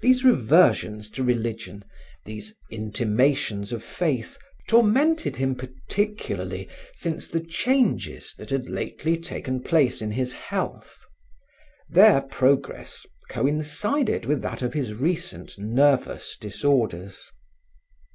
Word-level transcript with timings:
These 0.00 0.24
reversions 0.24 1.10
to 1.10 1.22
religion, 1.22 1.84
these 2.24 2.54
intimations 2.70 3.70
of 3.70 3.84
faith 3.84 4.38
tormented 4.66 5.36
him 5.36 5.54
particularly 5.54 6.70
since 6.94 7.28
the 7.28 7.40
changes 7.44 8.32
that 8.38 8.48
had 8.48 8.70
lately 8.70 9.18
taken 9.20 9.62
place 9.62 10.00
in 10.00 10.12
his 10.12 10.32
health. 10.32 11.04
Their 11.90 12.22
progress 12.22 13.04
coincided 13.28 14.24
with 14.24 14.40
that 14.40 14.62
of 14.62 14.72
his 14.72 14.94
recent 14.94 15.58
nervous 15.58 16.38
disorders. 16.40 17.30